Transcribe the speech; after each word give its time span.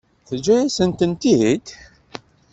Teǧǧa-yasen-tent-id? 0.27 1.67